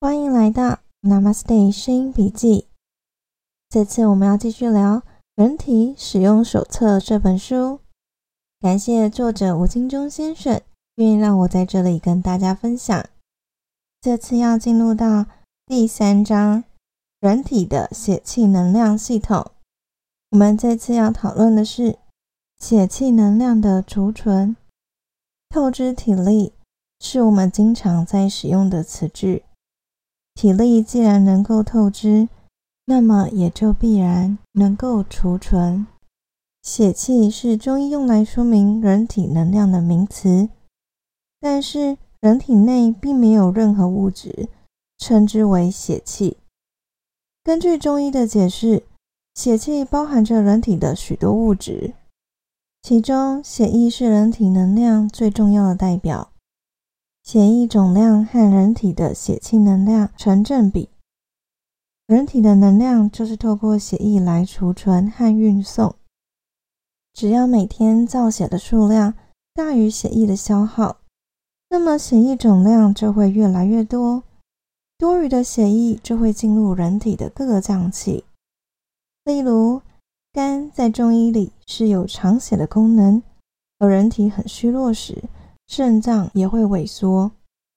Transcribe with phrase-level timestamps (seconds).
[0.00, 2.68] 欢迎来到 Namaste 声音笔记。
[3.68, 4.98] 这次我们要继续聊
[5.34, 7.80] 《人体使用手册》这本书。
[8.60, 10.60] 感谢作者吴金忠先生
[10.94, 13.04] 愿意让我在这里跟大家分享。
[14.00, 15.26] 这次要进入到
[15.66, 16.62] 第三章——
[17.18, 19.50] 人体的血气能量系统。
[20.30, 21.98] 我们这次要讨论的是
[22.60, 24.56] 血气能量的储存。
[25.48, 26.52] 透支体力
[27.00, 29.47] 是我们经常在使用的词句。
[30.38, 32.28] 体力既然能够透支，
[32.84, 35.84] 那么也就必然能够储存。
[36.62, 40.48] 血气是中医用来说明人体能量的名词，
[41.40, 44.48] 但是人体内并没有任何物质
[44.96, 46.36] 称之为血气。
[47.42, 48.84] 根据中医的解释，
[49.34, 51.94] 血气包含着人体的许多物质，
[52.80, 56.30] 其中血液是人体能量最重要的代表。
[57.28, 60.88] 血液总量和人体的血气能量成正比，
[62.06, 65.94] 人体的能量就是透过血液来储存和运送。
[67.12, 69.12] 只要每天造血的数量
[69.52, 71.00] 大于血液的消耗，
[71.68, 74.22] 那么血液总量就会越来越多，
[74.96, 78.24] 多余的血液就会进入人体的各个脏器。
[79.24, 79.82] 例如，
[80.32, 83.22] 肝在中医里是有藏血的功能，
[83.78, 85.24] 而人体很虚弱时。
[85.68, 87.30] 肾脏也会萎缩，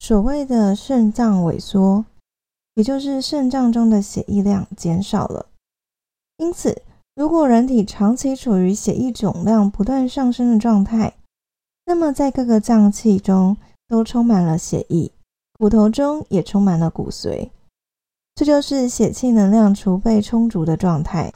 [0.00, 2.04] 所谓的肾脏萎缩，
[2.74, 5.46] 也就是肾脏中的血液量减少了。
[6.38, 6.82] 因此，
[7.14, 11.12] 如果人体长期处于血液总量不断上升的状态，
[11.84, 15.12] 那么在各个脏器中都充满了血液，
[15.58, 17.50] 骨头中也充满了骨髓，
[18.34, 21.32] 这就是血气能量储备充足的状态。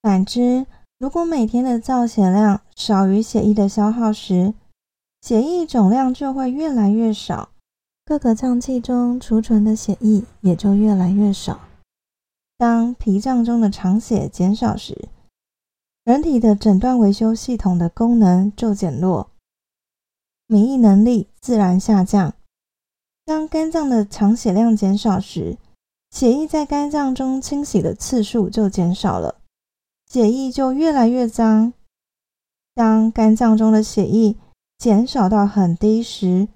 [0.00, 0.66] 反之，
[0.98, 4.54] 如果每天的造血量少于血液的消耗时，
[5.24, 7.48] 血液总量就会越来越少，
[8.04, 11.60] 各个脏器中储存的血液也就越来越少。
[12.58, 15.08] 当脾脏中的藏血减少时，
[16.04, 19.30] 人体的诊断维修系统的功能就减弱，
[20.46, 22.34] 免疫能力自然下降。
[23.24, 25.56] 当肝脏的藏血量减少时，
[26.10, 29.36] 血液在肝脏中清洗的次数就减少了，
[30.06, 31.72] 血液就越来越脏。
[32.74, 34.36] 当肝脏中的血液
[34.78, 36.48] 减少到很低时，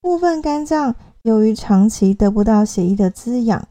[0.00, 3.68] 部分肝脏由于长期得不到血液的滋养，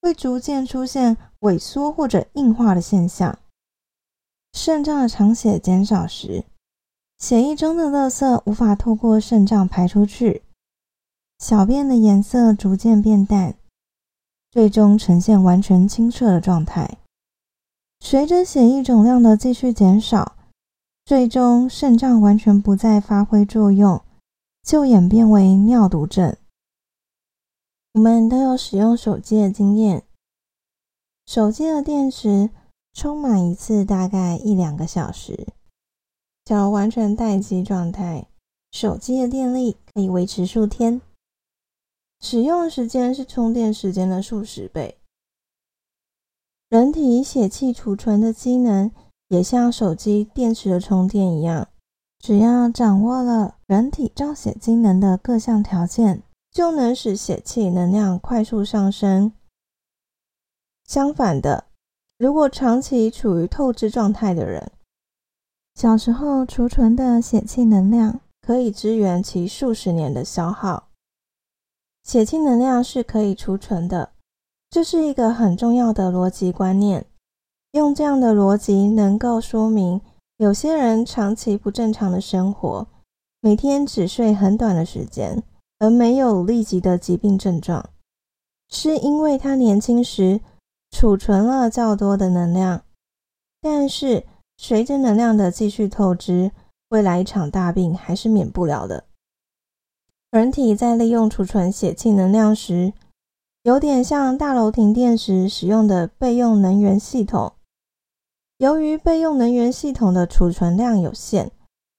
[0.00, 3.38] 会逐渐出现萎缩或者硬化的现象。
[4.52, 6.44] 肾脏的藏血减少时，
[7.18, 10.42] 血液中的垃圾无法透过肾脏排出去，
[11.38, 13.56] 小便的颜色逐渐变淡，
[14.50, 16.98] 最终呈现完全清澈的状态。
[18.00, 20.36] 随着血液总量的继续减少。
[21.08, 24.04] 最终，肾脏完全不再发挥作用，
[24.62, 26.36] 就演变为尿毒症。
[27.94, 30.04] 我们都有使用手机的经验，
[31.24, 32.50] 手机的电池
[32.92, 35.46] 充满一次大概一两个小时，
[36.44, 38.28] 假如完全待机状态，
[38.70, 41.00] 手机的电力可以维持数天，
[42.20, 44.98] 使用时间是充电时间的数十倍。
[46.68, 48.92] 人体血气储存的机能。
[49.28, 51.68] 也像手机电池的充电一样，
[52.18, 59.32] 只要掌握了人体造血机能的各项条件，就能使血气能量快速上升。
[60.84, 61.64] 相反的，
[62.16, 64.72] 如果长期处于透支状态的人，
[65.74, 70.88] 小时候储存的血气能量可以支援其数十年的消耗。
[72.02, 74.12] 血气能量是可以储存的，
[74.70, 77.04] 这是一个很重要的逻辑观念。
[77.72, 80.00] 用这样的逻辑，能够说明
[80.38, 82.86] 有些人长期不正常的生活，
[83.40, 85.42] 每天只睡很短的时间，
[85.78, 87.90] 而没有立即的疾病症状，
[88.70, 90.40] 是因为他年轻时
[90.90, 92.82] 储存了较多的能量。
[93.60, 94.24] 但是
[94.56, 96.50] 随着能量的继续透支，
[96.88, 99.04] 未来一场大病还是免不了的。
[100.30, 102.94] 人体在利用储存血气能量时，
[103.64, 107.52] 有点像大楼停电时使用的备用能源系统。
[108.58, 111.50] 由于备用能源系统的储存量有限，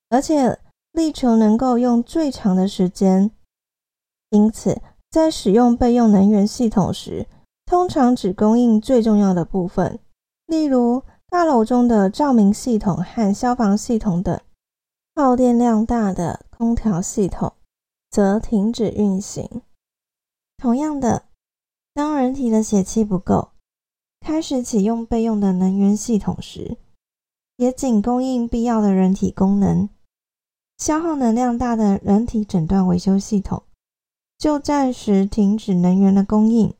[0.09, 0.59] 而且
[0.91, 3.31] 力求能够用最长的时间，
[4.29, 7.27] 因此在使用备用能源系统时，
[7.65, 9.99] 通常只供应最重要的部分，
[10.47, 14.39] 例如大楼中的照明系统和消防系统等。
[15.15, 17.53] 耗电量大的空调系统
[18.09, 19.61] 则停止运行。
[20.57, 21.23] 同样的，
[21.93, 23.49] 当人体的血气不够。
[24.29, 26.77] 开始启用备用的能源系统时，
[27.57, 29.89] 也仅供应必要的人体功能。
[30.77, 33.63] 消耗能量大的人体诊断维修系统，
[34.37, 36.75] 就暂时停止能源的供应，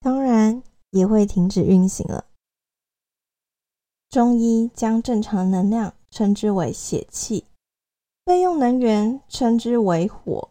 [0.00, 0.60] 当然
[0.90, 2.24] 也会停止运行了。
[4.10, 7.44] 中医将正常能量称之为血气，
[8.24, 10.48] 备用能源称之为火。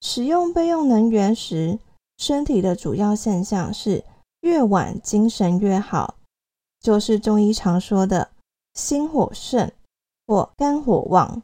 [0.00, 1.80] 使用备用能源时，
[2.18, 4.04] 身体的主要现象是
[4.40, 6.16] 越晚精神越好，
[6.80, 8.30] 就是中医常说的
[8.74, 9.70] 心火盛
[10.26, 11.42] 或肝火旺。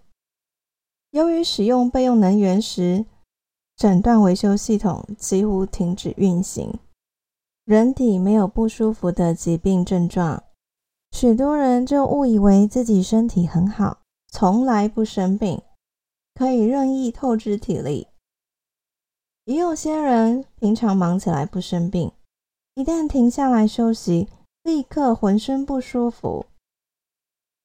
[1.10, 3.04] 由于使用备用能源时，
[3.76, 6.78] 诊断维修系统几乎停止运行，
[7.64, 10.42] 人体没有不舒服的疾病症状，
[11.12, 15.60] 许多人就误以为自己身体很好，从来不生病，
[16.34, 18.08] 可以任意透支体力。
[19.44, 22.10] 也有些人平常忙起来不生病，
[22.76, 24.28] 一旦停下来休息，
[24.62, 26.44] 立刻浑身不舒服，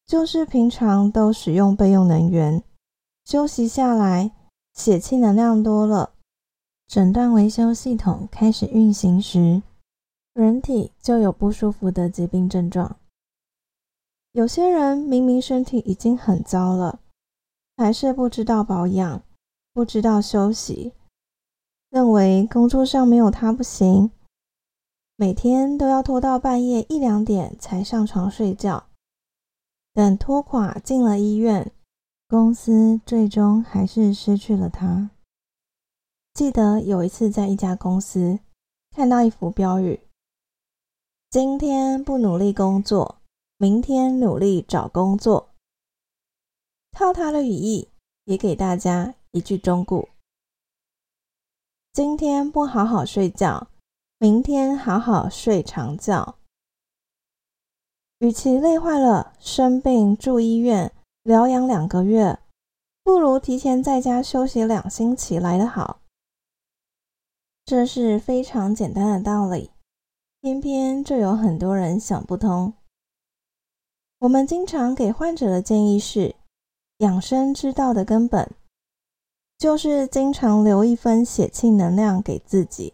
[0.05, 2.63] 就是平常都使用备用能源，
[3.25, 4.31] 休息下来。
[4.73, 6.13] 血气能量多了，
[6.87, 9.61] 诊断维修系统开始运行时，
[10.33, 12.95] 人体就有不舒服的疾病症状。
[14.31, 17.01] 有些人明明身体已经很糟了，
[17.75, 19.21] 还是不知道保养，
[19.73, 20.93] 不知道休息，
[21.89, 24.09] 认为工作上没有他不行，
[25.21, 28.87] 每天都要拖到半夜一两点才上床睡觉，
[29.93, 31.71] 等拖垮进了医院。
[32.27, 35.11] 公司最终还是失去了他。
[36.33, 38.39] 记得有一次在一家公司
[38.95, 39.99] 看到一幅标语
[41.29, 43.19] ：“今天不努力工作，
[43.57, 45.51] 明天努力找工作。”
[46.97, 47.89] 套他的语义，
[48.25, 50.09] 也给大家一句忠告：
[51.93, 53.67] 今天不好好睡觉，
[54.23, 56.35] 明天好好睡长觉。
[58.19, 60.93] 与其累坏了生病住医院。
[61.23, 62.37] 疗养两个月，
[63.03, 66.01] 不如提前在家休息两星期来得好。
[67.65, 69.71] 这是非常简单的道理，
[70.39, 72.73] 偏偏就有很多人想不通。
[74.19, 76.35] 我们经常给患者的建议是：
[76.97, 78.51] 养生之道的根本，
[79.57, 82.93] 就是经常留一分血气能量给自己。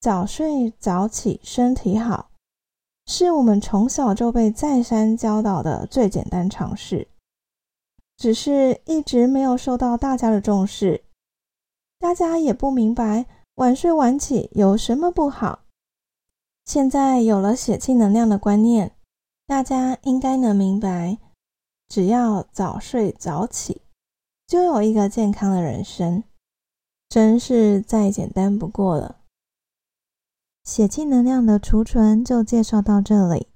[0.00, 2.30] 早睡早起，身体好。
[3.06, 7.06] 是我们从小就被再三教导的最简单常识，
[8.16, 11.04] 只是一直没有受到大家的重视。
[11.98, 13.26] 大家也不明白
[13.56, 15.64] 晚睡晚起有什么不好。
[16.64, 18.96] 现在有了血气能量的观念，
[19.46, 21.18] 大家应该能明白，
[21.88, 23.82] 只要早睡早起，
[24.46, 26.24] 就有一个健康的人生，
[27.10, 29.19] 真是再简单不过了。
[30.70, 33.48] 血气能量的储存就介绍到这里，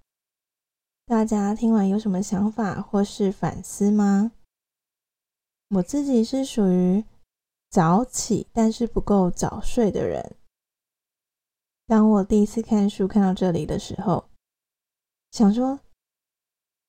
[1.07, 4.33] 大家听完有什么想法或是反思吗？
[5.69, 7.05] 我自己是属于
[7.71, 10.35] 早起但是不够早睡的人。
[11.87, 14.29] 当我第一次看书看到这里的时候，
[15.31, 15.79] 想说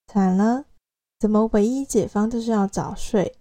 [0.07, 0.65] 惨了，
[1.19, 3.37] 怎么唯一解方就是要早睡？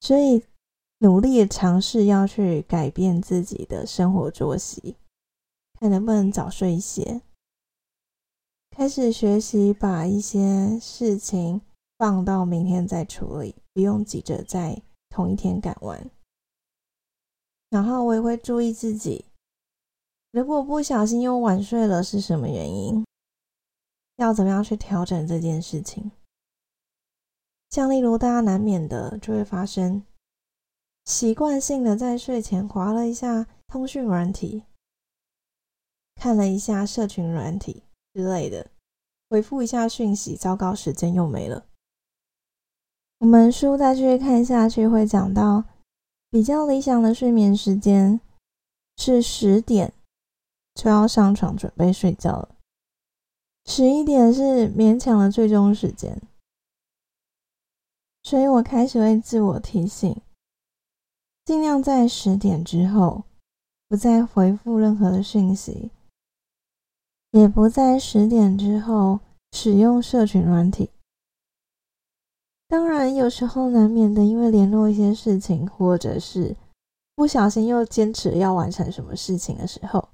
[0.00, 0.44] 所以
[0.98, 4.96] 努力尝试要去改变自己的生活作息。
[5.84, 7.20] 看能不能早睡一些，
[8.70, 11.60] 开始学习把一些事情
[11.98, 16.10] 放到明天再处理，不用急着在同一天赶完。
[17.68, 19.26] 然后我也会注意自己，
[20.30, 23.04] 如果不小心又晚睡了，是什么原因？
[24.16, 26.10] 要怎么样去调整这件事情？
[27.68, 30.02] 像例如大家难免的就会发生，
[31.04, 34.62] 习惯性的在睡前划了一下通讯软体。
[36.14, 37.82] 看了一下社群软体
[38.14, 38.70] 之类的，
[39.28, 41.66] 回复一下讯息，糟糕，时间又没了。
[43.18, 45.64] 我们书再继续看下去，会讲到
[46.30, 48.20] 比较理想的睡眠时间
[48.96, 49.92] 是十点
[50.74, 52.56] 就要上床准备睡觉了，
[53.66, 56.20] 十一点是勉强的最终时间。
[58.22, 60.20] 所以我开始会自我提醒，
[61.44, 63.24] 尽量在十点之后
[63.88, 65.90] 不再回复任何的讯息。
[67.34, 69.18] 也不在十点之后
[69.50, 70.90] 使用社群软体。
[72.68, 76.54] 当然，有时候难免的，因为联络一些事情，或者是
[77.16, 80.10] 不小心又坚持要完成什么事情的时候，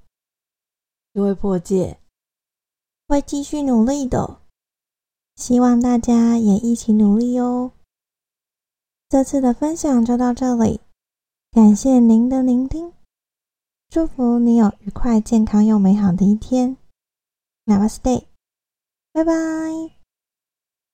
[1.13, 1.99] 就会破戒。
[3.07, 4.41] 会继续努力的，
[5.35, 7.73] 希望大家也一起努力哦。
[9.09, 10.81] 这次的分享就到这里，
[11.51, 12.91] 感谢您的聆听，
[13.89, 16.77] 祝福你有愉快、健康又美好的一天。
[17.71, 18.27] ナマステイ。
[19.13, 19.33] バイバ
[19.69, 20.00] イ。